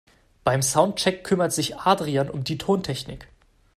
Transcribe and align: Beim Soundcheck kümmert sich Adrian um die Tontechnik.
Beim 0.43 0.63
Soundcheck 0.63 1.23
kümmert 1.23 1.53
sich 1.53 1.77
Adrian 1.77 2.31
um 2.31 2.43
die 2.43 2.57
Tontechnik. 2.57 3.27